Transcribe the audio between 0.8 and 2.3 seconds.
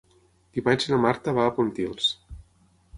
na Marta va a Pontils.